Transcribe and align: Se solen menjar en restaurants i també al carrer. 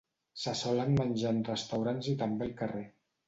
Se 0.43 0.53
solen 0.61 0.95
menjar 1.01 1.33
en 1.37 1.43
restaurants 1.51 2.09
i 2.13 2.17
també 2.25 2.47
al 2.49 2.57
carrer. 2.63 2.85